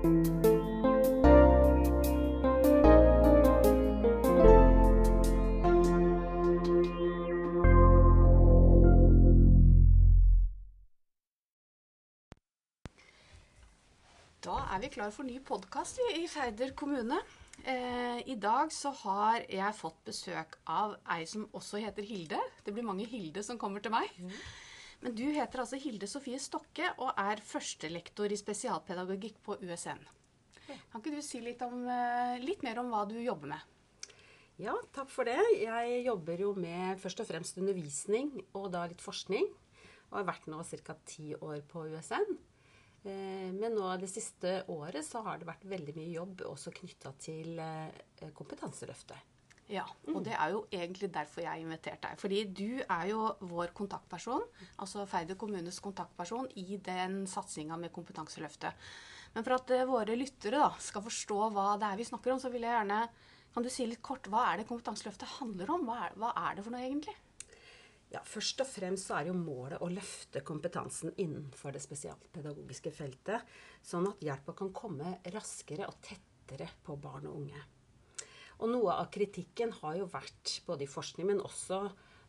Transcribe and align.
Da 0.00 0.06
er 0.06 0.08
vi 14.80 14.88
klar 14.88 15.10
for 15.12 15.22
ny 15.22 15.36
podkast 15.44 16.00
i 16.16 16.24
Færder 16.24 16.72
kommune. 16.72 17.20
Eh, 17.60 18.24
I 18.24 18.34
dag 18.40 18.72
så 18.72 18.88
har 19.02 19.44
jeg 19.52 19.74
fått 19.76 20.00
besøk 20.06 20.56
av 20.64 20.96
ei 21.12 21.26
som 21.28 21.44
også 21.52 21.76
heter 21.76 22.08
Hilde. 22.08 22.40
Det 22.64 22.72
blir 22.72 22.88
mange 22.88 23.04
Hilde 23.04 23.44
som 23.44 23.60
kommer 23.60 23.84
til 23.84 23.92
meg. 23.92 24.08
Men 25.00 25.14
du 25.16 25.24
heter 25.32 25.62
altså 25.62 25.78
Hilde 25.80 26.08
Sofie 26.10 26.38
Stokke 26.42 26.90
og 27.00 27.14
er 27.16 27.40
førstelektor 27.44 28.32
i 28.32 28.36
spesialpedagogikk 28.36 29.38
på 29.46 29.56
USN. 29.64 30.02
Kan 30.70 31.00
ikke 31.00 31.14
du 31.16 31.22
si 31.24 31.40
litt, 31.42 31.62
om, 31.64 31.86
eh, 31.88 32.36
litt 32.42 32.62
mer 32.62 32.78
om 32.82 32.90
hva 32.92 33.06
du 33.08 33.16
jobber 33.18 33.54
med? 33.54 33.62
Ja, 34.60 34.74
takk 34.92 35.08
for 35.08 35.24
det. 35.24 35.38
Jeg 35.56 36.04
jobber 36.04 36.36
jo 36.38 36.52
med 36.54 37.00
først 37.00 37.22
og 37.24 37.30
fremst 37.30 37.56
undervisning 37.58 38.44
og 38.52 38.70
da 38.74 38.84
litt 38.90 39.00
forskning. 39.00 39.48
Og 40.10 40.18
har 40.18 40.28
vært 40.28 40.46
nå 40.50 40.60
ca. 40.84 40.96
ti 41.06 41.32
år 41.34 41.62
på 41.70 41.86
USN. 41.88 42.36
Eh, 43.04 43.50
Men 43.56 43.74
nå 43.74 43.88
det 43.98 44.10
siste 44.10 44.64
året 44.68 45.06
så 45.06 45.24
har 45.24 45.38
det 45.38 45.48
vært 45.48 45.64
veldig 45.64 45.96
mye 45.96 46.12
jobb 46.12 46.42
også 46.44 46.74
knytta 46.76 47.14
til 47.18 47.58
eh, 47.58 48.30
Kompetanseløftet. 48.36 49.16
Ja, 49.70 49.84
og 50.10 50.24
det 50.26 50.34
er 50.34 50.50
jo 50.50 50.64
egentlig 50.74 51.12
derfor 51.14 51.44
jeg 51.44 51.52
har 51.52 51.60
invitert 51.62 52.02
deg. 52.02 52.18
Fordi 52.18 52.40
du 52.50 52.82
er 52.82 53.04
jo 53.12 53.28
vår 53.52 53.70
kontaktperson, 53.76 54.42
altså 54.82 55.06
Færder 55.06 55.38
kommunes 55.38 55.78
kontaktperson 55.84 56.48
i 56.58 56.80
den 56.82 57.22
satsinga 57.30 57.78
med 57.78 57.92
Kompetanseløftet. 57.94 58.90
Men 59.36 59.46
for 59.46 59.54
at 59.60 59.70
eh, 59.76 59.86
våre 59.86 60.18
lyttere 60.18 60.58
da, 60.58 60.72
skal 60.82 61.06
forstå 61.06 61.38
hva 61.54 61.68
det 61.78 61.86
er 61.86 62.00
vi 62.00 62.08
snakker 62.08 62.34
om, 62.34 62.42
så 62.42 62.50
vil 62.50 62.66
jeg 62.66 62.74
gjerne 62.74 63.04
Kan 63.54 63.66
du 63.66 63.70
si 63.70 63.86
litt 63.86 64.02
kort 64.02 64.26
hva 64.30 64.48
er 64.50 64.60
det 64.60 64.68
Kompetanseløftet 64.68 65.38
handler 65.38 65.70
om? 65.76 65.86
Hva 65.86 66.02
er, 66.08 66.18
hva 66.18 66.34
er 66.48 66.58
det 66.58 66.66
for 66.66 66.74
noe 66.74 66.82
egentlig? 66.82 67.14
Ja, 68.10 68.24
Først 68.26 68.58
og 68.62 68.66
fremst 68.66 69.06
så 69.06 69.20
er 69.20 69.30
jo 69.30 69.38
målet 69.38 69.82
å 69.82 69.90
løfte 69.90 70.42
kompetansen 70.42 71.14
innenfor 71.14 71.76
det 71.76 71.82
spesialpedagogiske 71.84 72.90
feltet, 72.90 73.46
sånn 73.86 74.10
at 74.10 74.24
hjelpa 74.26 74.56
kan 74.58 74.74
komme 74.74 75.20
raskere 75.30 75.86
og 75.86 76.00
tettere 76.02 76.66
på 76.82 76.98
barn 76.98 77.30
og 77.30 77.44
unge. 77.44 77.62
Og 78.60 78.70
noe 78.70 78.94
av 79.00 79.10
kritikken 79.12 79.72
har 79.80 79.98
jo 79.98 80.08
vært 80.12 80.60
både 80.66 80.84
i 80.84 80.90
forskning, 80.90 81.30
men 81.30 81.42
også 81.44 81.80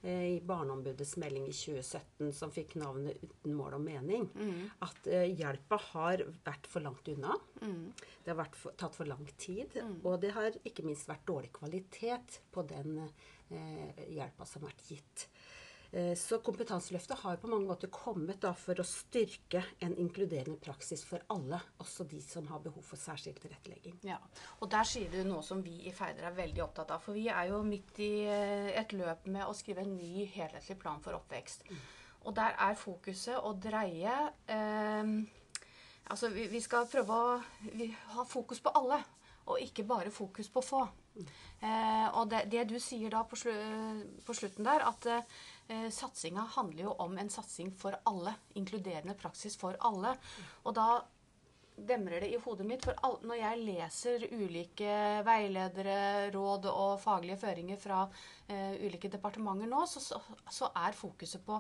eh, 0.04 0.38
i 0.38 0.40
Barneombudets 0.48 1.18
melding 1.22 1.50
i 1.50 1.56
2017, 1.56 2.32
som 2.36 2.54
fikk 2.56 2.78
navnet 2.80 3.20
'Uten 3.20 3.58
mål 3.58 3.78
og 3.80 3.84
mening', 3.86 4.30
at 4.88 5.12
uh, 5.12 5.26
hjelpa 5.28 5.80
har 5.92 6.24
vært 6.46 6.70
for 6.72 6.86
langt 6.88 7.12
unna. 7.12 7.36
Det 8.24 8.32
har 8.32 8.40
vært 8.40 8.56
for, 8.56 8.78
tatt 8.78 8.96
for 8.96 9.10
lang 9.10 9.28
tid. 9.38 9.76
Og 10.04 10.20
det 10.22 10.32
har 10.38 10.56
ikke 10.64 10.86
minst 10.88 11.10
vært 11.10 11.28
dårlig 11.28 11.52
kvalitet 11.52 12.42
på 12.52 12.64
den 12.70 13.02
eh, 13.02 14.08
hjelpa 14.14 14.46
som 14.46 14.64
har 14.64 14.72
vært 14.72 14.88
gitt. 14.94 15.28
Eh, 15.92 16.14
Så 16.16 16.40
Kompetanseløftet 16.40 17.20
har 17.20 17.40
på 17.42 17.50
mange 17.52 17.68
måter 17.68 17.90
kommet 17.92 18.46
for 18.58 18.80
å 18.80 18.86
styrke 18.88 19.64
en 19.84 19.96
inkluderende 20.00 20.60
praksis 20.64 21.04
for 21.04 21.20
alle, 21.34 21.60
også 21.84 22.06
de 22.08 22.22
som 22.24 22.48
har 22.48 22.62
behov 22.64 22.86
for 22.88 22.96
særskilt 23.02 23.42
tilrettelegging. 23.44 23.98
Ja, 24.08 24.18
og 24.62 24.70
der 24.72 24.88
sier 24.88 25.12
du 25.12 25.20
noe 25.28 25.44
som 25.44 25.64
vi 25.66 25.82
i 25.90 25.92
Færder 25.92 26.30
er 26.30 26.38
veldig 26.38 26.64
opptatt 26.64 26.94
av. 26.96 27.04
For 27.04 27.18
vi 27.20 27.28
er 27.28 27.50
jo 27.52 27.60
midt 27.68 28.00
i 28.00 28.12
eh, 28.24 28.72
et 28.80 28.96
løp 28.96 29.28
med 29.28 29.44
å 29.44 29.58
skrive 29.58 29.84
en 29.84 29.98
ny 29.98 30.26
helhetlig 30.32 30.80
plan 30.80 31.04
for 31.04 31.20
oppvekst. 31.20 31.68
Og 32.24 32.36
der 32.38 32.56
er 32.56 32.80
fokuset 32.80 33.36
å 33.36 33.54
dreie 33.58 34.16
eh, 34.48 35.16
Altså 36.12 36.28
vi, 36.34 36.48
vi 36.52 36.60
skal 36.60 36.88
prøve 36.92 37.16
å 37.16 37.36
vi, 37.78 37.86
ha 38.16 38.24
fokus 38.28 38.60
på 38.60 38.72
alle, 38.76 38.98
og 39.48 39.62
ikke 39.64 39.86
bare 39.88 40.12
fokus 40.12 40.50
på 40.52 40.64
få. 40.66 40.82
Eh, 41.62 42.08
og 42.18 42.30
det, 42.32 42.42
det 42.52 42.66
du 42.72 42.78
sier 42.82 43.12
da 43.14 43.22
på, 43.28 43.38
slu, 43.40 43.52
på 44.26 44.36
slutten 44.36 44.68
der, 44.68 44.84
at 44.88 45.08
eh, 45.08 45.40
satsinga 45.94 46.44
handler 46.58 46.90
jo 46.90 46.94
om 47.06 47.18
en 47.18 47.32
satsing 47.32 47.72
for 47.78 47.96
alle. 48.10 48.36
Inkluderende 48.60 49.16
praksis 49.20 49.58
for 49.60 49.78
alle. 49.88 50.16
Og 50.66 50.76
da 50.76 50.88
demrer 51.88 52.22
det 52.22 52.30
i 52.34 52.40
hodet 52.42 52.66
mitt. 52.68 52.86
For 52.86 53.22
når 53.26 53.40
jeg 53.40 53.62
leser 53.66 54.26
ulike 54.32 54.96
veiledere, 55.26 56.30
råd 56.34 56.68
og 56.72 56.96
faglige 57.02 57.40
føringer 57.42 57.80
fra 57.82 58.02
eh, 58.48 58.78
ulike 58.86 59.12
departementer 59.12 59.70
nå, 59.72 59.84
så, 59.90 60.04
så, 60.04 60.22
så 60.52 60.72
er 60.84 60.98
fokuset 60.98 61.44
på 61.46 61.60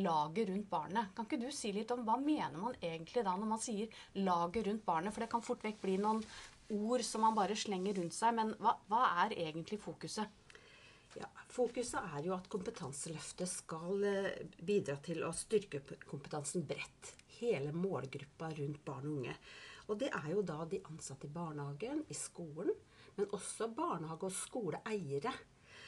laget 0.00 0.50
rundt 0.50 0.70
barnet. 0.70 1.12
Kan 1.16 1.28
ikke 1.28 1.42
du 1.42 1.50
si 1.54 1.72
litt 1.76 1.92
om 1.94 2.04
hva 2.06 2.18
mener 2.20 2.58
man 2.58 2.78
egentlig 2.80 3.24
da 3.26 3.36
når 3.36 3.52
man 3.54 3.62
sier 3.62 4.02
laget 4.18 4.66
rundt 4.66 4.86
barnet? 4.86 5.14
For 5.14 5.24
det 5.24 5.32
kan 5.32 5.44
fort 5.44 5.64
vekk 5.66 5.80
bli 5.84 5.98
noen 6.00 6.24
ord 6.70 7.02
som 7.06 7.24
man 7.26 7.36
bare 7.38 7.58
slenger 7.58 7.98
rundt 8.00 8.16
seg. 8.16 8.36
Men 8.36 8.54
hva, 8.62 8.76
hva 8.90 9.06
er 9.26 9.38
egentlig 9.38 9.80
fokuset? 9.82 10.39
Ja, 11.18 11.26
fokuset 11.50 11.98
er 12.14 12.26
jo 12.28 12.34
at 12.36 12.46
Kompetanseløftet 12.52 13.50
skal 13.50 14.04
eh, 14.06 14.28
bidra 14.62 14.96
til 15.02 15.24
å 15.26 15.32
styrke 15.34 15.82
kompetansen 16.06 16.66
bredt. 16.68 17.14
Hele 17.40 17.72
målgruppa 17.74 18.52
rundt 18.54 18.84
barn 18.86 19.08
og 19.08 19.18
unge. 19.18 19.34
Og 19.90 19.98
det 19.98 20.12
er 20.14 20.28
jo 20.30 20.44
da 20.46 20.60
de 20.70 20.78
ansatte 20.86 21.26
i 21.26 21.34
barnehagen, 21.34 22.04
i 22.06 22.14
skolen, 22.14 22.70
men 23.16 23.30
også 23.34 23.72
barnehage- 23.74 24.28
og 24.28 24.36
skoleeiere. 24.36 25.32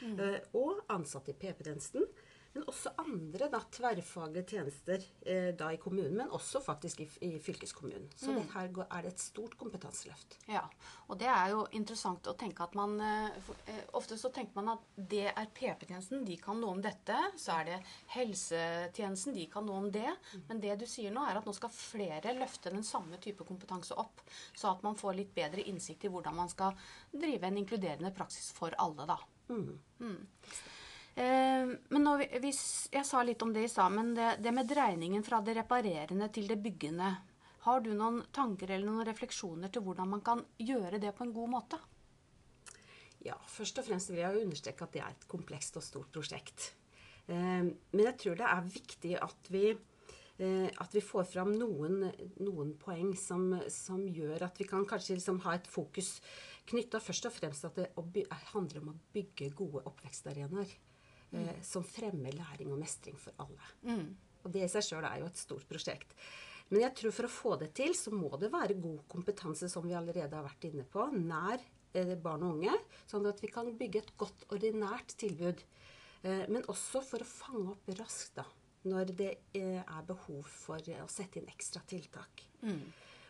Mm. 0.02 0.18
Og 0.58 0.80
ansatte 0.90 1.30
i 1.30 1.38
PP-tjenesten. 1.38 2.08
Men 2.52 2.66
også 2.68 2.90
andre 3.00 3.48
da, 3.52 3.62
tverrfaglige 3.72 4.56
tjenester 4.56 5.04
eh, 5.24 5.50
da 5.56 5.70
i 5.72 5.78
kommunen, 5.80 6.18
men 6.18 6.32
også 6.36 6.60
faktisk 6.60 7.00
i, 7.00 7.06
i 7.24 7.30
fylkeskommunen. 7.40 8.10
Så 8.18 8.34
mm. 8.34 8.42
her 8.52 8.68
er 8.84 9.06
det 9.06 9.14
et 9.14 9.22
stort 9.24 9.56
kompetanseløft. 9.60 10.36
Ja, 10.50 10.66
og 11.08 11.16
det 11.22 11.30
er 11.32 11.54
jo 11.54 11.62
interessant 11.78 12.28
å 12.28 12.36
tenke 12.38 12.66
at 12.66 12.76
man 12.78 12.98
eh, 13.00 13.50
eh, 13.72 13.80
Ofte 13.96 14.18
så 14.20 14.28
tenker 14.34 14.56
man 14.58 14.74
at 14.74 14.84
det 14.96 15.26
er 15.30 15.50
PP-tjenesten, 15.56 16.26
de 16.28 16.36
kan 16.40 16.60
noe 16.60 16.76
om 16.76 16.84
dette. 16.84 17.16
Så 17.40 17.56
er 17.56 17.70
det 17.70 17.80
helsetjenesten, 18.14 19.36
de 19.36 19.48
kan 19.52 19.66
noe 19.68 19.86
om 19.86 19.90
det. 19.92 20.10
Men 20.48 20.60
det 20.62 20.76
du 20.82 20.86
sier 20.88 21.14
nå, 21.14 21.24
er 21.28 21.40
at 21.40 21.48
nå 21.48 21.56
skal 21.56 21.72
flere 21.72 22.36
løfte 22.36 22.72
den 22.72 22.84
samme 22.86 23.20
type 23.22 23.46
kompetanse 23.48 23.96
opp. 24.00 24.24
Så 24.52 24.70
at 24.72 24.84
man 24.84 24.98
får 24.98 25.16
litt 25.18 25.34
bedre 25.36 25.64
innsikt 25.72 26.04
i 26.04 26.12
hvordan 26.12 26.36
man 26.36 26.52
skal 26.52 26.76
drive 27.12 27.48
en 27.48 27.60
inkluderende 27.64 28.12
praksis 28.16 28.52
for 28.56 28.76
alle, 28.80 29.08
da. 29.08 29.18
Mm. 29.52 29.78
Eh, 31.14 31.68
men 31.92 32.18
vi- 32.18 32.38
hvis, 32.40 32.88
jeg 32.92 33.04
sa 33.06 33.22
litt 33.22 33.42
om 33.42 33.52
det 33.52 33.64
i 33.64 33.68
stad, 33.68 33.92
men 33.92 34.14
det, 34.14 34.42
det 34.42 34.52
med 34.54 34.68
dreiningen 34.68 35.22
fra 35.22 35.40
det 35.40 35.56
reparerende 35.56 36.30
til 36.32 36.48
det 36.48 36.56
byggende. 36.62 37.16
Har 37.62 37.80
du 37.80 37.92
noen 37.94 38.22
tanker 38.32 38.70
eller 38.70 38.88
noen 38.88 39.06
refleksjoner 39.06 39.70
til 39.70 39.82
hvordan 39.82 40.08
man 40.08 40.20
kan 40.24 40.44
gjøre 40.58 40.98
det 40.98 41.12
på 41.14 41.22
en 41.26 41.34
god 41.36 41.50
måte? 41.52 41.78
Ja, 43.22 43.36
først 43.46 43.78
og 43.78 43.84
fremst 43.86 44.10
vil 44.10 44.18
jeg 44.24 44.40
understreke 44.46 44.82
at 44.82 44.92
det 44.96 45.02
er 45.02 45.12
et 45.12 45.28
komplekst 45.30 45.76
og 45.78 45.84
stort 45.86 46.10
prosjekt. 46.10 46.72
Eh, 47.28 47.62
Men 47.62 48.04
jeg 48.08 48.16
tror 48.18 48.36
det 48.40 48.48
er 48.48 48.62
viktig 48.72 49.12
at 49.22 49.50
vi, 49.52 49.76
eh, 50.38 50.70
at 50.80 50.92
vi 50.92 51.00
får 51.00 51.28
fram 51.30 51.52
noen, 51.52 52.08
noen 52.40 52.72
poeng 52.78 53.14
som, 53.14 53.60
som 53.68 54.00
gjør 54.08 54.42
at 54.48 54.58
vi 54.58 54.64
kan 54.64 54.84
kanskje 54.88 55.20
liksom 55.20 55.38
ha 55.44 55.54
et 55.54 55.68
fokus 55.68 56.20
knytta 56.66 56.98
først 56.98 57.26
og 57.26 57.32
fremst 57.36 57.64
at 57.68 57.76
det 57.76 58.26
handler 58.54 58.80
om 58.80 58.88
å 58.94 58.98
bygge 59.12 59.52
gode 59.54 59.84
oppvekstarenaer. 59.86 60.72
Eh, 61.32 61.58
Som 61.64 61.84
fremmer 61.84 62.32
læring 62.36 62.72
og 62.72 62.78
mestring 62.80 63.18
for 63.18 63.32
alle. 63.42 63.68
Og 64.44 64.50
det 64.52 64.64
i 64.64 64.70
seg 64.72 64.82
sjøl 64.86 65.04
er 65.06 65.20
jo 65.22 65.28
et 65.30 65.38
stort 65.38 65.66
prosjekt. 65.70 66.16
Men 66.72 66.80
jeg 66.86 66.94
tror 66.98 67.12
for 67.12 67.28
å 67.28 67.32
få 67.32 67.52
det 67.60 67.74
til, 67.76 67.92
så 67.94 68.10
må 68.14 68.30
det 68.40 68.48
være 68.52 68.78
god 68.80 69.02
kompetanse, 69.12 69.68
som 69.68 69.84
vi 69.86 69.94
allerede 69.94 70.34
har 70.34 70.46
vært 70.46 70.64
inne 70.70 70.84
på, 70.88 71.04
nær 71.12 71.60
eh, 71.92 72.14
barn 72.16 72.42
og 72.46 72.56
unge. 72.56 72.72
Sånn 73.10 73.26
at 73.28 73.42
vi 73.44 73.50
kan 73.52 73.68
bygge 73.76 74.00
et 74.06 74.12
godt, 74.16 74.46
ordinært 74.54 75.14
tilbud. 75.20 75.60
Eh, 76.22 76.44
men 76.48 76.64
også 76.72 77.02
for 77.04 77.20
å 77.22 77.28
fange 77.28 77.74
opp 77.74 77.92
raskt, 77.98 78.38
da. 78.40 78.46
Når 78.88 79.12
det 79.14 79.30
eh, 79.54 79.78
er 79.84 80.06
behov 80.08 80.42
for 80.48 80.80
å 80.80 81.06
sette 81.12 81.38
inn 81.38 81.50
ekstra 81.52 81.84
tiltak. 81.86 82.42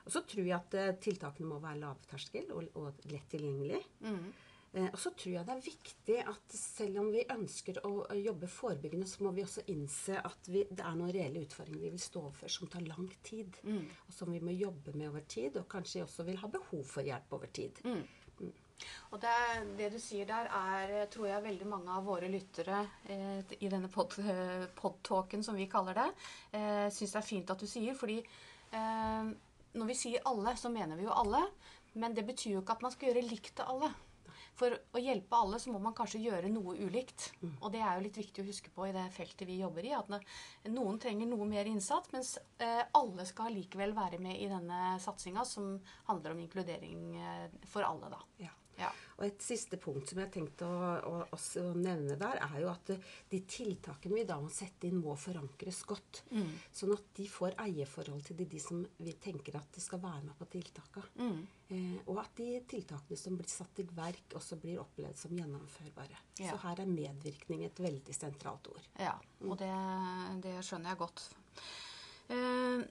Og 0.07 0.15
så 0.15 0.23
tror 0.27 0.47
jeg 0.47 0.57
at 0.57 0.75
eh, 0.81 0.95
tiltakene 1.03 1.51
må 1.51 1.59
være 1.63 1.83
lavterskel 1.83 2.49
og, 2.57 2.71
og 2.81 3.05
lett 3.13 3.29
tilgjengelig. 3.35 3.83
Eh, 4.07 4.49
og 4.73 4.95
så 4.97 5.11
tror 5.13 5.35
jeg 5.35 5.45
det 5.45 5.53
er 5.53 5.65
viktig 5.67 6.15
at 6.31 6.55
selv 6.57 7.03
om 7.03 7.11
vi 7.13 7.27
ønsker 7.35 7.83
å, 7.85 7.91
jobbe 8.17 8.49
forebyggende, 8.49 9.05
så 9.11 9.25
må 9.27 9.33
vi 9.37 9.43
også 9.45 9.67
innse 9.69 10.17
at 10.25 10.49
vi, 10.49 10.63
det 10.71 10.81
er 10.81 10.95
noen 10.97 11.13
reelle 11.13 11.43
utfordringer 11.45 11.83
vi 11.83 11.91
vil 11.93 12.01
stå 12.01 12.23
overfor 12.23 12.49
som 12.55 12.71
tar 12.73 12.87
lang 12.89 13.11
tid. 13.27 13.59
Og 14.09 14.15
som 14.17 14.33
vi 14.33 14.41
må 14.41 14.55
jobbe 14.57 14.95
med 14.97 15.11
over 15.11 15.27
tid, 15.29 15.59
og 15.61 15.69
kanskje 15.69 16.07
også 16.07 16.25
vil 16.25 16.41
ha 16.41 16.49
behov 16.55 16.85
for 16.89 17.05
hjelp 17.05 17.37
over 17.37 17.53
tid. 17.53 17.83
Og 19.13 19.21
det, 19.23 19.35
det 19.79 19.91
du 19.93 19.99
sier 20.03 20.27
der, 20.27 20.49
er 20.49 21.05
tror 21.13 21.29
jeg 21.29 21.45
veldig 21.45 21.69
mange 21.71 21.93
av 21.93 22.07
våre 22.09 22.31
lyttere 22.33 22.81
eh, 23.13 23.53
i 23.63 23.69
denne 23.71 23.91
pod- 23.93 24.17
eh, 24.25 24.65
podtalken, 24.75 25.45
som 25.47 25.55
vi 25.55 25.69
kaller 25.71 25.95
det, 26.01 26.07
eh, 26.57 26.89
syns 26.91 27.13
det 27.13 27.21
er 27.21 27.29
fint 27.29 27.53
at 27.53 27.61
du 27.63 27.69
sier. 27.71 27.95
Fordi 27.95 28.17
eh, 28.73 29.29
når 29.77 29.87
vi 29.93 29.99
sier 30.01 30.25
alle, 30.33 30.57
så 30.59 30.73
mener 30.73 30.97
vi 30.99 31.05
jo 31.07 31.13
alle. 31.15 31.45
Men 32.01 32.17
det 32.17 32.25
betyr 32.27 32.57
jo 32.57 32.65
ikke 32.65 32.79
at 32.79 32.83
man 32.89 32.97
skal 32.97 33.13
gjøre 33.13 33.29
likt 33.29 33.53
til 33.61 33.69
alle. 33.69 33.93
For 34.59 34.75
å 34.77 35.01
hjelpe 35.01 35.39
alle 35.39 35.59
så 35.63 35.73
må 35.73 35.81
man 35.83 35.95
kanskje 35.97 36.21
gjøre 36.23 36.51
noe 36.53 36.77
ulikt. 36.79 37.31
Og 37.61 37.73
det 37.73 37.83
er 37.83 37.97
jo 37.97 38.07
litt 38.07 38.21
viktig 38.21 38.45
å 38.45 38.49
huske 38.49 38.73
på 38.75 38.87
i 38.89 38.95
det 38.95 39.09
feltet 39.15 39.49
vi 39.49 39.61
jobber 39.61 39.87
i. 39.89 39.95
At 39.97 40.11
noen 40.71 40.99
trenger 41.03 41.31
noe 41.31 41.49
mer 41.49 41.69
innsats, 41.71 42.13
mens 42.13 42.37
eh, 42.63 42.83
alle 42.99 43.27
skal 43.29 43.55
likevel 43.57 43.95
være 43.97 44.21
med 44.23 44.41
i 44.41 44.51
denne 44.51 44.97
satsinga 45.03 45.45
som 45.49 45.79
handler 46.11 46.37
om 46.37 46.43
inkludering 46.45 47.17
eh, 47.17 47.47
for 47.73 47.87
alle, 47.89 48.13
da. 48.13 48.21
Ja. 48.45 48.53
Ja. 48.83 48.91
Og 49.19 49.27
et 49.29 49.45
siste 49.45 49.79
punkt 49.79 50.11
som 50.11 50.19
jeg 50.19 50.27
har 50.27 50.33
tenkt 50.35 50.63
å, 50.67 50.71
å, 51.07 51.19
å 51.37 51.65
nevne 51.79 52.17
der, 52.19 52.41
er 52.43 52.57
jo 52.65 52.71
at 52.73 52.91
de 53.31 53.41
tiltakene 53.47 54.17
vi 54.19 54.25
da 54.27 54.39
må 54.43 54.51
sette 54.53 54.89
inn, 54.89 54.99
må 55.03 55.15
forankres 55.21 55.83
godt. 55.89 56.23
Mm. 56.33 56.49
Sånn 56.75 56.95
at 56.97 57.13
de 57.19 57.27
får 57.31 57.55
eierforhold 57.63 58.25
til 58.27 58.41
de, 58.41 58.49
de 58.51 58.63
som 58.63 58.81
vi 58.99 59.15
tenker 59.23 59.59
at 59.61 59.69
de 59.77 59.85
skal 59.85 60.03
være 60.03 60.25
med 60.27 60.39
på 60.41 60.49
tiltakene. 60.57 61.13
Mm. 61.23 61.45
Eh, 61.73 62.01
og 62.07 62.19
at 62.25 62.35
de 62.41 62.49
tiltakene 62.73 63.21
som 63.21 63.37
blir 63.39 63.53
satt 63.53 63.79
i 63.83 63.87
verk, 63.95 64.35
også 64.41 64.59
blir 64.63 64.83
opplevd 64.83 65.21
som 65.21 65.37
gjennomførbare. 65.39 66.19
Ja. 66.41 66.51
Så 66.51 66.59
her 66.67 66.83
er 66.83 66.91
medvirkning 66.91 67.63
et 67.69 67.85
veldig 67.85 68.17
sentralt 68.17 68.73
ord. 68.73 68.91
Ja, 69.01 69.15
og 69.47 69.55
det, 69.61 69.71
det 70.45 70.59
skjønner 70.67 70.93
jeg 70.93 71.03
godt. 71.05 71.29
Eh, 72.33 72.83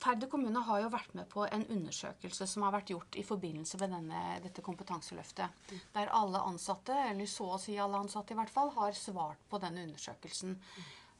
Færder 0.00 0.30
kommune 0.32 0.62
har 0.64 0.80
jo 0.80 0.92
vært 0.92 1.12
med 1.18 1.28
på 1.28 1.44
en 1.44 1.66
undersøkelse 1.74 2.46
som 2.48 2.64
har 2.64 2.72
vært 2.72 2.92
gjort 2.92 3.18
i 3.20 3.24
forbindelse 3.26 3.80
med 3.82 3.92
denne, 3.92 4.22
dette 4.44 4.64
kompetanseløftet. 4.64 5.60
Der 5.92 6.12
alle 6.16 6.40
ansatte, 6.48 6.96
eller 7.10 7.28
så 7.28 7.50
å 7.56 7.60
si 7.60 7.76
alle 7.76 8.00
ansatte 8.00 8.32
i 8.32 8.38
hvert 8.38 8.52
fall, 8.52 8.72
har 8.78 8.96
svart 8.96 9.42
på 9.50 9.60
denne 9.60 9.84
undersøkelsen. 9.88 10.56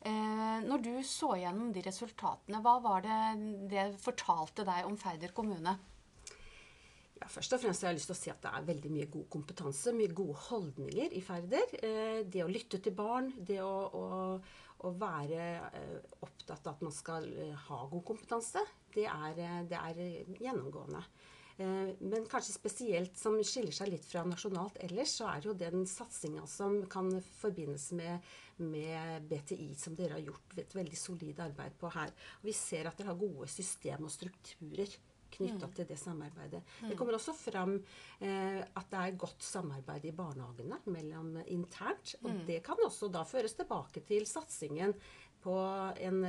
Eh, 0.01 0.59
når 0.65 0.85
du 0.87 0.95
så 1.05 1.35
gjennom 1.37 1.75
de 1.77 1.85
resultatene, 1.85 2.63
hva 2.65 2.79
var 2.81 3.05
det 3.05 3.21
det 3.69 3.87
fortalte 4.01 4.65
deg 4.65 4.89
om 4.89 4.97
Færder 5.01 5.37
kommune? 5.37 5.77
Ja, 7.21 7.29
først 7.29 7.53
og 7.53 7.61
fremst 7.61 7.85
har 7.85 7.93
jeg 7.93 8.01
lyst 8.01 8.09
til 8.09 8.17
å 8.17 8.21
si 8.21 8.33
at 8.33 8.41
det 8.41 8.51
er 8.57 8.71
veldig 8.71 8.91
mye 8.95 9.11
god 9.13 9.27
kompetanse, 9.35 9.93
mye 9.93 10.15
gode 10.17 10.39
holdninger 10.49 11.13
i 11.13 11.21
Færder. 11.25 11.77
Eh, 11.85 12.21
det 12.25 12.45
å 12.47 12.49
lytte 12.49 12.81
til 12.81 12.97
barn, 12.97 13.29
det 13.37 13.61
å, 13.61 13.75
å 13.93 14.07
å 14.87 14.93
være 14.97 15.41
eh, 15.77 15.99
opptatt 16.25 16.65
av 16.67 16.77
at 16.77 16.87
man 16.87 16.95
skal 16.95 17.27
eh, 17.35 17.53
ha 17.67 17.83
god 17.91 18.05
kompetanse, 18.13 18.63
det 18.95 19.07
er, 19.11 19.67
det 19.69 19.77
er 19.77 20.01
gjennomgående. 20.41 21.05
Men 21.61 22.25
kanskje 22.25 22.55
spesielt 22.55 23.19
som 23.21 23.35
skiller 23.45 23.75
seg 23.77 23.91
litt 23.93 24.07
fra 24.09 24.23
nasjonalt 24.25 24.79
ellers, 24.81 25.13
så 25.19 25.27
er 25.29 25.43
det 25.43 25.49
jo 25.51 25.55
den 25.61 25.83
satsinga 25.85 26.47
som 26.49 26.79
kan 26.89 27.11
forbindes 27.37 27.91
med, 27.99 28.25
med, 28.65 29.27
BTI, 29.29 29.67
som 29.77 29.93
dere 29.99 30.17
har 30.17 30.25
gjort 30.25 30.57
et 30.63 30.73
veldig 30.79 30.97
solid 30.97 31.43
arbeid 31.45 31.77
på 31.77 31.91
her. 31.93 32.15
Vi 32.41 32.55
ser 32.57 32.89
at 32.89 32.97
dere 32.97 33.13
har 33.13 33.21
gode 33.21 33.51
system 33.53 34.09
og 34.09 34.15
strukturer 34.15 34.97
knytta 35.37 35.69
mm. 35.69 35.75
til 35.77 35.89
det 35.89 35.99
samarbeidet. 36.01 36.63
Mm. 36.81 36.91
Det 36.91 36.99
kommer 36.99 37.17
også 37.17 37.35
fram 37.37 37.75
eh, 37.77 38.61
at 38.61 38.93
det 38.93 39.01
er 39.01 39.19
godt 39.21 39.47
samarbeid 39.47 40.07
i 40.11 40.15
barnehagene 40.17 40.81
mellom 40.91 41.35
internt. 41.47 42.17
Og 42.23 42.31
mm. 42.31 42.45
det 42.51 42.61
kan 42.67 42.87
også 42.87 43.11
da 43.13 43.25
føres 43.29 43.57
tilbake 43.59 44.05
til 44.07 44.27
satsingen 44.29 44.95
på 45.41 45.57
en 46.01 46.25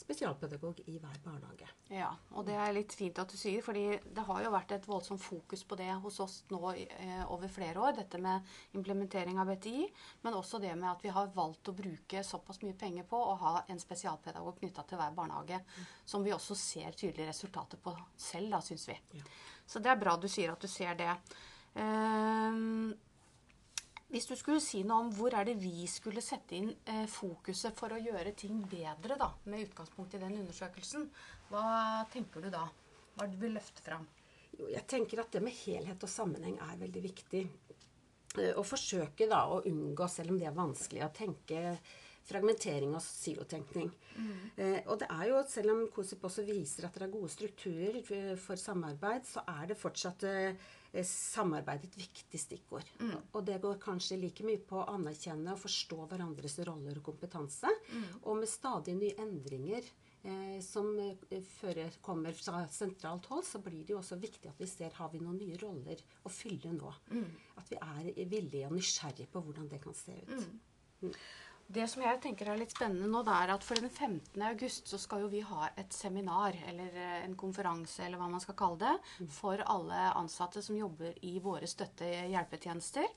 spesialpedagog 0.00 0.80
i 0.86 0.98
hver 0.98 1.18
barnehage. 1.24 1.68
Ja, 1.94 2.10
og 2.34 2.46
det 2.48 2.56
er 2.58 2.72
litt 2.74 2.94
fint 2.96 3.18
at 3.22 3.30
du 3.30 3.36
sier, 3.38 3.62
fordi 3.64 3.84
det 4.04 4.24
har 4.26 4.42
jo 4.44 4.52
vært 4.54 4.74
et 4.76 4.88
voldsomt 4.88 5.22
fokus 5.22 5.64
på 5.68 5.78
det 5.78 5.90
hos 6.02 6.18
oss 6.24 6.36
nå 6.50 6.60
eh, 6.72 7.22
over 7.32 7.50
flere 7.52 7.80
år. 7.80 7.94
Dette 8.00 8.20
med 8.22 8.54
implementering 8.78 9.38
av 9.40 9.52
BTI, 9.52 9.86
men 10.26 10.38
også 10.38 10.60
det 10.62 10.74
med 10.74 10.90
at 10.90 11.04
vi 11.04 11.14
har 11.14 11.32
valgt 11.36 11.70
å 11.70 11.76
bruke 11.76 12.24
såpass 12.26 12.62
mye 12.64 12.76
penger 12.78 13.08
på 13.08 13.20
å 13.20 13.38
ha 13.44 13.54
en 13.68 13.80
spesialpedagog 13.80 14.60
knytta 14.60 14.86
til 14.88 15.00
hver 15.00 15.16
barnehage. 15.16 15.62
Mm. 15.62 15.88
Som 16.14 16.26
vi 16.26 16.34
også 16.34 16.58
ser 16.58 16.92
tydelige 16.92 17.30
resultater 17.30 17.80
på 17.82 17.94
selv, 18.16 18.50
da, 18.56 18.62
syns 18.64 18.88
vi. 18.90 18.98
Ja. 19.18 19.26
Så 19.66 19.80
det 19.80 19.92
er 19.92 20.00
bra 20.00 20.16
du 20.20 20.28
sier 20.28 20.52
at 20.52 20.62
du 20.62 20.68
ser 20.68 20.96
det. 20.98 21.12
Um, 21.74 22.94
hvis 24.14 24.28
du 24.30 24.36
skulle 24.38 24.62
si 24.62 24.84
noe 24.86 25.02
om 25.02 25.08
hvor 25.10 25.34
er 25.34 25.48
det 25.48 25.56
vi 25.58 25.88
skulle 25.90 26.22
sette 26.22 26.54
inn 26.54 26.68
eh, 26.86 27.02
fokuset 27.10 27.74
for 27.74 27.90
å 27.90 27.98
gjøre 27.98 28.30
ting 28.38 28.60
bedre, 28.70 29.16
da, 29.18 29.32
med 29.50 29.64
utgangspunkt 29.64 30.14
i 30.14 30.20
den 30.22 30.36
undersøkelsen, 30.38 31.08
hva 31.50 31.64
tenker 32.12 32.44
du 32.44 32.52
da? 32.54 32.62
Hva 33.16 33.26
du 33.26 33.34
vil 33.40 33.56
løfte 33.56 33.82
fram? 33.82 34.06
Jo, 34.54 34.68
jeg 34.70 34.86
tenker 34.86 35.24
at 35.24 35.34
det 35.34 35.42
med 35.42 35.56
helhet 35.64 36.06
og 36.06 36.12
sammenheng 36.12 36.60
er 36.62 36.78
veldig 36.84 37.02
viktig. 37.08 37.42
Eh, 38.38 38.52
å 38.54 38.62
forsøke 38.62 39.26
da 39.30 39.48
å 39.50 39.64
unngå, 39.66 40.06
selv 40.06 40.30
om 40.30 40.38
det 40.38 40.46
er 40.46 40.54
vanskelig, 40.60 41.02
å 41.02 41.10
tenke 41.18 41.64
fragmentering 42.24 42.94
og 42.94 43.02
silotenkning. 43.02 43.90
Mm. 44.14 44.30
Eh, 44.54 44.78
og 44.84 45.02
det 45.02 45.10
er 45.10 45.26
jo, 45.32 45.42
selv 45.50 45.74
om 45.74 45.82
COSIP 45.98 46.30
også 46.30 46.46
viser 46.46 46.86
at 46.86 46.94
det 46.94 47.08
er 47.08 47.12
gode 47.18 47.34
strukturer 47.34 47.98
for 48.38 48.62
samarbeid, 48.62 49.26
så 49.26 49.42
er 49.58 49.74
det 49.74 49.80
fortsatt 49.82 50.30
eh, 50.30 50.54
Eh, 50.54 50.83
samarbeid 51.02 51.88
et 51.88 51.98
viktig 51.98 52.38
stikkord. 52.38 52.88
Mm. 53.00 53.16
Og 53.32 53.44
det 53.46 53.58
går 53.62 53.80
kanskje 53.82 54.20
like 54.20 54.46
mye 54.46 54.62
på 54.62 54.78
å 54.78 54.86
anerkjenne 54.94 55.54
og 55.54 55.62
forstå 55.64 55.98
hverandres 56.12 56.60
roller 56.68 57.00
og 57.00 57.06
kompetanse. 57.10 57.70
Mm. 57.90 58.08
Og 58.22 58.42
med 58.42 58.50
stadig 58.50 58.94
nye 59.00 59.16
endringer 59.24 59.88
eh, 60.22 60.60
som 60.64 60.92
eh, 61.02 61.40
fører, 61.56 61.98
kommer 62.04 62.36
fra 62.38 62.62
sentralt 62.70 63.26
hold, 63.32 63.46
så 63.48 63.62
blir 63.64 63.82
det 63.82 63.96
jo 63.96 64.00
også 64.02 64.20
viktig 64.22 64.52
at 64.52 64.62
vi 64.62 64.70
ser 64.70 64.94
har 65.00 65.10
vi 65.12 65.22
noen 65.24 65.40
nye 65.40 65.58
roller 65.62 66.04
å 66.22 66.32
fylle 66.32 66.74
nå. 66.76 66.94
Mm. 67.10 67.30
At 67.60 67.72
vi 67.72 67.80
er 67.80 68.30
villige 68.30 68.70
og 68.70 68.78
nysgjerrige 68.78 69.32
på 69.32 69.42
hvordan 69.42 69.70
det 69.72 69.82
kan 69.82 69.98
se 69.98 70.20
ut. 70.28 71.16
Det 71.66 71.86
som 71.88 72.02
jeg 72.04 72.18
tenker 72.20 72.50
er 72.50 72.58
litt 72.60 72.74
spennende 72.74 73.08
nå, 73.08 73.22
det 73.24 73.34
er 73.34 73.52
at 73.54 73.64
for 73.64 73.80
den 73.80 73.88
15. 73.88 74.42
august 74.50 74.90
så 74.90 74.98
skal 75.00 75.24
jo 75.24 75.30
vi 75.32 75.40
ha 75.48 75.70
et 75.80 75.96
seminar, 75.96 76.56
eller 76.68 76.98
eh, 77.00 77.22
en 77.24 77.36
konferanse, 77.40 78.02
eller 78.04 78.20
hva 78.20 78.28
man 78.28 78.42
skal 78.42 78.56
kalle 78.58 78.80
det, 78.82 78.92
mm. 79.24 79.30
for 79.32 79.64
alle 79.72 80.02
ansatte 80.12 80.62
som 80.64 80.76
jobber 80.76 81.16
i 81.24 81.38
våre 81.42 81.68
støtte 81.70 82.10
hjelpetjenester. 82.28 83.08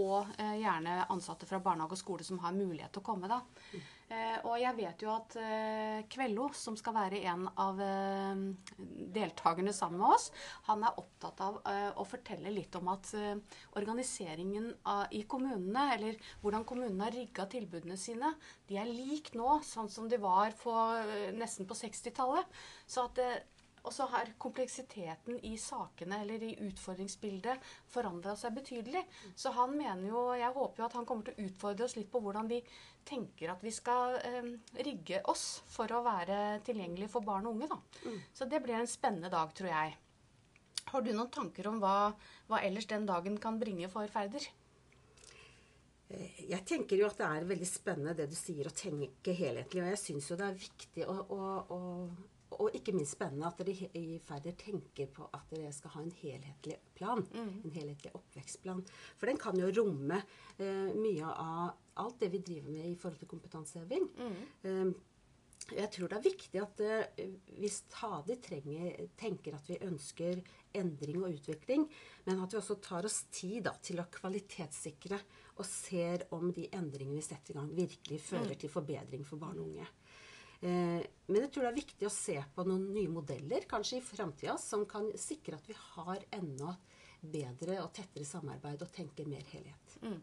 Og 0.00 0.30
eh, 0.38 0.54
gjerne 0.62 1.02
ansatte 1.12 1.48
fra 1.48 1.60
barnehage 1.60 1.98
og 1.98 2.00
skole 2.00 2.24
som 2.24 2.40
har 2.44 2.54
mulighet 2.56 2.94
til 2.94 3.02
å 3.02 3.08
komme. 3.10 3.28
da. 3.28 3.42
Mm. 3.72 3.82
Eh, 4.12 4.38
og 4.44 4.58
jeg 4.60 4.76
vet 4.76 5.02
jo 5.04 5.10
at 5.12 5.36
eh, 5.40 6.00
Kvello, 6.12 6.48
som 6.56 6.76
skal 6.76 6.96
være 6.96 7.20
en 7.30 7.46
av 7.60 7.78
eh, 7.80 8.42
deltakerne 9.14 9.72
sammen 9.72 10.02
med 10.02 10.16
oss, 10.16 10.26
han 10.68 10.84
er 10.84 10.98
opptatt 11.00 11.40
av 11.44 11.60
eh, 11.70 11.88
å 11.96 12.04
fortelle 12.08 12.52
litt 12.52 12.76
om 12.76 12.90
at 12.92 13.12
eh, 13.16 13.60
organiseringen 13.80 14.68
av, 14.88 15.06
i 15.16 15.22
kommunene, 15.24 15.86
eller 15.96 16.18
hvordan 16.42 16.66
kommunene 16.68 17.06
har 17.06 17.16
rigga 17.16 17.46
tilbudene 17.52 17.96
sine, 18.00 18.34
de 18.68 18.80
er 18.82 18.90
lik 18.90 19.32
nå, 19.38 19.60
sånn 19.64 19.88
som 19.92 20.10
de 20.10 20.20
var 20.20 20.52
eh, 20.52 21.30
nesten 21.36 21.68
på 21.68 21.78
60-tallet. 21.78 22.60
Så 22.84 23.06
at 23.08 23.22
og 23.82 23.92
så 23.94 24.06
har 24.12 24.30
kompleksiteten 24.40 25.40
i 25.48 25.56
sakene 25.58 26.20
eller 26.22 26.44
i 26.46 26.52
utfordringsbildet 26.68 27.72
forandra 27.90 28.34
seg 28.38 28.54
betydelig. 28.58 29.02
Så 29.34 29.50
han 29.56 29.74
mener 29.76 30.06
jo, 30.06 30.22
jeg 30.38 30.54
håper 30.54 30.82
jo 30.82 30.86
at 30.86 30.96
han 30.98 31.08
kommer 31.08 31.26
til 31.26 31.34
å 31.34 31.48
utfordre 31.48 31.88
oss 31.88 31.96
litt 31.98 32.10
på 32.12 32.22
hvordan 32.22 32.50
vi 32.50 32.60
tenker 33.08 33.52
at 33.52 33.64
vi 33.64 33.74
skal 33.74 34.18
eh, 34.22 34.54
rigge 34.86 35.22
oss 35.32 35.46
for 35.70 35.90
å 35.90 36.04
være 36.06 36.62
tilgjengelig 36.66 37.10
for 37.12 37.26
barn 37.26 37.50
og 37.50 37.58
unge. 37.58 37.72
Da. 37.74 37.80
Mm. 38.06 38.22
Så 38.38 38.48
det 38.50 38.62
blir 38.62 38.78
en 38.78 38.90
spennende 38.90 39.32
dag, 39.32 39.50
tror 39.56 39.72
jeg. 39.72 39.98
Har 40.92 41.02
du 41.02 41.12
noen 41.14 41.30
tanker 41.32 41.68
om 41.70 41.78
hva, 41.82 42.12
hva 42.50 42.62
ellers 42.62 42.88
den 42.90 43.06
dagen 43.08 43.38
kan 43.42 43.58
bringe 43.58 43.90
for 43.90 44.06
Færder? 44.12 44.46
Eh, 46.12 46.42
jeg 46.50 46.64
tenker 46.68 47.00
jo 47.00 47.08
at 47.08 47.18
det 47.20 47.28
er 47.28 47.48
veldig 47.48 47.68
spennende 47.68 48.14
det 48.18 48.28
du 48.30 48.36
sier, 48.36 48.68
å 48.68 48.76
tenke 48.76 49.34
helhetlig. 49.36 49.82
Og 49.84 49.92
jeg 49.92 50.00
syns 50.00 50.30
jo 50.30 50.38
det 50.38 50.48
er 50.48 50.60
viktig 50.60 51.06
å, 51.08 51.16
å, 51.34 51.40
å, 51.72 51.80
og 52.60 52.74
ikke 52.76 52.94
minst 52.96 53.16
spennende 53.16 53.48
at 53.48 53.60
dere 53.62 53.88
i 53.98 54.18
Færder 54.22 54.56
tenker 54.58 55.08
på 55.14 55.28
at 55.34 55.52
dere 55.52 55.72
skal 55.74 55.94
ha 55.96 56.02
en 56.02 56.16
helhetlig 56.22 56.78
plan. 56.96 57.22
Mm. 57.32 57.54
En 57.66 57.76
helhetlig 57.76 58.12
oppvekstplan. 58.18 58.82
For 59.20 59.30
den 59.30 59.40
kan 59.40 59.58
jo 59.58 59.70
romme 59.80 60.20
eh, 60.58 60.90
mye 60.96 61.30
av 61.30 62.02
alt 62.02 62.20
det 62.22 62.32
vi 62.32 62.42
driver 62.44 62.74
med 62.74 62.90
i 62.90 62.98
forhold 62.98 63.22
til 63.22 63.32
kompetanseheving. 63.32 64.10
Mm. 64.18 64.36
Eh, 64.68 64.92
jeg 65.70 65.88
tror 65.94 66.10
det 66.10 66.18
er 66.18 66.24
viktig 66.26 66.60
at 66.60 66.80
eh, 66.82 67.36
vi 67.60 67.70
stadig 67.70 68.38
trenger, 68.42 69.06
tenker 69.18 69.56
at 69.56 69.68
vi 69.70 69.78
ønsker 69.86 70.42
endring 70.78 71.22
og 71.22 71.36
utvikling, 71.36 71.86
men 72.26 72.42
at 72.42 72.52
vi 72.52 72.58
også 72.58 72.78
tar 72.82 73.06
oss 73.06 73.22
tid 73.32 73.68
da, 73.68 73.76
til 73.78 74.02
å 74.02 74.08
kvalitetssikre 74.12 75.20
og 75.58 75.68
ser 75.68 76.26
om 76.34 76.50
de 76.54 76.66
endringene 76.74 77.20
vi 77.20 77.24
setter 77.24 77.54
i 77.54 77.60
gang, 77.60 77.70
virkelig 77.76 78.20
fører 78.24 78.54
mm. 78.54 78.60
til 78.64 78.72
forbedring 78.72 79.26
for 79.28 79.40
barn 79.42 79.60
og 79.60 79.68
unge. 79.70 79.86
Eh, 80.62 81.02
men 81.26 81.40
jeg 81.40 81.50
tror 81.52 81.66
det 81.66 81.70
er 81.72 81.80
viktig 81.80 82.06
å 82.06 82.14
se 82.14 82.38
på 82.54 82.64
noen 82.66 82.88
nye 82.94 83.10
modeller 83.10 83.66
kanskje 83.70 83.98
i 83.98 84.04
framtida 84.04 84.54
som 84.60 84.84
kan 84.86 85.08
sikre 85.18 85.58
at 85.58 85.66
vi 85.66 85.74
har 85.78 86.22
enda 86.38 86.76
bedre 87.22 87.78
og 87.82 87.92
tettere 87.94 88.26
samarbeid 88.26 88.82
og 88.82 88.92
tenker 88.94 89.28
mer 89.30 89.42
helhet. 89.52 89.96
Mm. 90.02 90.20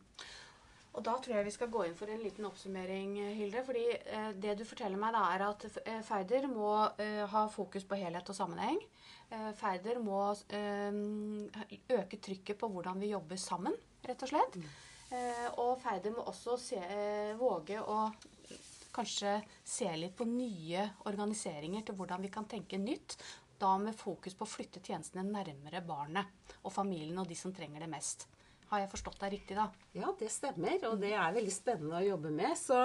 Og 0.98 1.03
Da 1.05 1.13
tror 1.22 1.36
jeg 1.38 1.46
vi 1.46 1.53
skal 1.53 1.69
gå 1.72 1.84
inn 1.86 1.96
for 1.96 2.10
en 2.12 2.24
liten 2.24 2.48
oppsummering, 2.48 3.13
Hilde. 3.38 3.62
fordi 3.63 3.86
eh, 3.93 4.31
Det 4.34 4.55
du 4.58 4.65
forteller 4.65 5.00
meg, 5.00 5.13
da, 5.13 5.25
er 5.36 5.46
at 5.46 5.65
eh, 5.86 6.01
Færder 6.03 6.48
må 6.50 6.72
eh, 6.98 7.24
ha 7.29 7.46
fokus 7.53 7.86
på 7.86 8.00
helhet 8.00 8.29
og 8.29 8.36
sammenheng. 8.36 8.79
Eh, 9.29 9.51
Færder 9.60 10.01
må 10.03 10.24
eh, 10.50 11.00
øke 12.00 12.17
trykket 12.17 12.58
på 12.60 12.72
hvordan 12.74 13.00
vi 13.00 13.13
jobber 13.13 13.38
sammen, 13.38 13.77
rett 14.08 14.25
og 14.25 14.34
slett. 14.34 14.55
Mm. 14.55 14.69
og 15.58 15.79
Færder 15.81 16.13
må 16.13 16.22
også 16.29 16.58
se, 16.62 16.81
våge 17.39 17.79
å 17.81 18.12
kanskje 18.96 19.36
se 19.63 19.89
litt 19.98 20.15
på 20.17 20.27
nye 20.29 20.88
organiseringer 21.10 21.86
til 21.86 21.96
hvordan 22.00 22.22
vi 22.25 22.31
kan 22.34 22.48
tenke 22.50 22.79
nytt. 22.81 23.17
Da 23.60 23.74
med 23.77 23.96
fokus 24.00 24.36
på 24.39 24.46
å 24.48 24.50
flytte 24.50 24.79
tjenestene 24.79 25.25
nærmere 25.27 25.81
barnet 25.84 26.55
og 26.63 26.72
familien 26.72 27.17
og 27.19 27.27
de 27.27 27.36
som 27.36 27.51
trenger 27.53 27.84
det 27.84 27.89
mest. 27.91 28.27
Har 28.69 28.84
jeg 28.84 28.91
forstått 28.91 29.17
deg 29.24 29.31
riktig 29.34 29.55
da? 29.58 29.65
Ja, 29.98 30.12
det 30.19 30.29
stemmer, 30.29 30.75
og 30.91 31.00
det 31.01 31.15
er 31.17 31.34
veldig 31.34 31.51
spennende 31.51 31.98
å 31.98 32.05
jobbe 32.05 32.29
med. 32.29 32.53
Så 32.55 32.77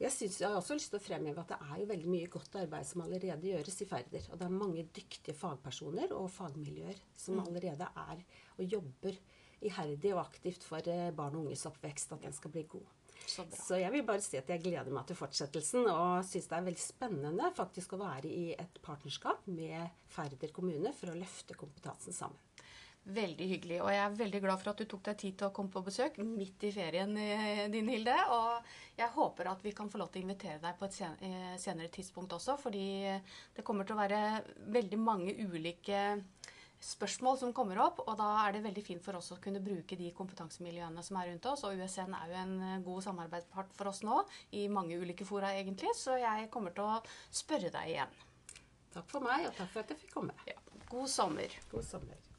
jeg, 0.00 0.10
synes, 0.10 0.40
jeg 0.40 0.48
har 0.48 0.58
også 0.58 0.74
lyst 0.74 0.90
til 0.90 0.98
å 0.98 1.04
fremheve 1.04 1.44
at 1.44 1.52
det 1.52 1.58
er 1.70 1.76
jo 1.78 1.86
veldig 1.92 2.10
mye 2.10 2.30
godt 2.34 2.56
arbeid 2.58 2.88
som 2.88 3.04
allerede 3.04 3.46
gjøres 3.52 3.78
i 3.78 3.86
Færder. 3.86 4.26
Og 4.32 4.40
det 4.40 4.48
er 4.48 4.56
mange 4.58 4.84
dyktige 4.90 5.36
fagpersoner 5.38 6.10
og 6.18 6.26
fagmiljøer 6.34 6.98
som 7.14 7.38
Mm. 7.38 7.44
allerede 7.46 7.88
er 7.94 8.24
og 8.58 8.64
jobber 8.74 9.20
iherdig 9.62 10.14
og 10.16 10.24
aktivt 10.26 10.64
for 10.66 10.82
eh, 10.88 11.12
barn 11.14 11.36
og 11.36 11.46
unges 11.46 11.66
oppvekst, 11.70 12.12
at 12.12 12.22
den 12.26 12.32
skal 12.32 12.50
bli 12.50 12.64
god. 12.64 12.88
Så. 13.30 13.46
Så 13.54 13.78
jeg 13.78 13.92
vil 13.94 14.04
bare 14.06 14.22
si 14.24 14.38
at 14.40 14.48
jeg 14.50 14.62
gleder 14.64 14.90
meg 14.94 15.06
til 15.08 15.18
fortsettelsen, 15.18 15.86
og 15.92 16.26
syns 16.26 16.50
det 16.50 16.58
er 16.58 16.66
veldig 16.66 16.82
spennende 16.82 17.50
faktisk 17.56 17.94
å 17.94 18.02
være 18.02 18.30
i 18.30 18.44
et 18.58 18.80
partnerskap 18.82 19.46
med 19.50 20.02
Færder 20.10 20.52
kommune 20.54 20.92
for 20.96 21.12
å 21.12 21.18
løfte 21.18 21.58
kompetansen 21.58 22.16
sammen. 22.16 22.40
Veldig 23.10 23.46
hyggelig. 23.48 23.78
Og 23.80 23.88
jeg 23.94 24.00
er 24.04 24.16
veldig 24.18 24.40
glad 24.44 24.60
for 24.60 24.70
at 24.72 24.80
du 24.82 24.86
tok 24.88 25.06
deg 25.06 25.16
tid 25.22 25.38
til 25.40 25.48
å 25.48 25.54
komme 25.56 25.72
på 25.72 25.82
besøk 25.86 26.18
midt 26.20 26.66
i 26.68 26.72
ferien 26.74 27.14
eh, 27.16 27.64
din, 27.72 27.88
Hilde. 27.88 28.16
Og 28.34 28.98
jeg 28.98 29.14
håper 29.14 29.48
at 29.54 29.64
vi 29.64 29.72
kan 29.76 29.88
få 29.90 30.02
lov 30.02 30.10
til 30.12 30.20
å 30.20 30.26
invitere 30.26 30.60
deg 30.62 30.76
på 30.78 30.86
et 30.86 30.98
eh, 31.08 31.54
senere 31.58 31.88
tidspunkt 31.94 32.36
også, 32.36 32.58
fordi 32.60 32.84
det 33.56 33.64
kommer 33.66 33.88
til 33.88 33.96
å 33.96 34.02
være 34.02 34.20
veldig 34.76 35.00
mange 35.00 35.32
ulike 35.40 36.02
spørsmål 36.80 37.38
som 37.40 37.52
kommer 37.56 37.80
opp, 37.84 38.00
og 38.06 38.16
da 38.18 38.28
er 38.44 38.56
det 38.56 38.64
veldig 38.64 38.84
fint 38.84 39.04
for 39.04 39.18
oss 39.18 39.30
å 39.34 39.38
kunne 39.42 39.62
bruke 39.64 39.98
de 40.00 40.08
kompetansemiljøene 40.16 41.04
som 41.04 41.18
er 41.20 41.30
rundt 41.30 41.50
oss. 41.52 41.64
Og 41.68 41.76
USN 41.76 42.16
er 42.16 42.32
jo 42.32 42.38
en 42.40 42.56
eh, 42.64 42.80
god 42.86 43.04
samarbeidspart 43.08 43.76
for 43.76 43.92
oss 43.92 44.02
nå, 44.06 44.22
i 44.56 44.66
mange 44.72 44.98
ulike 45.00 45.28
fora 45.28 45.52
egentlig, 45.58 45.92
så 45.96 46.16
jeg 46.20 46.48
kommer 46.54 46.74
til 46.76 46.88
å 46.88 46.98
spørre 47.42 47.72
deg 47.74 47.94
igjen. 47.94 48.18
Takk 48.90 49.06
for 49.12 49.22
meg, 49.22 49.46
og 49.46 49.54
takk 49.58 49.70
for 49.74 49.84
at 49.84 49.94
jeg 49.94 50.02
fikk 50.06 50.16
komme. 50.16 50.34
Ja. 50.48 50.58
God 50.90 51.06
sommer. 51.12 51.60
God 51.70 51.86
sommer. 51.86 52.29